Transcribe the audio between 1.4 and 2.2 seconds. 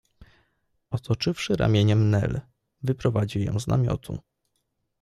ramieniem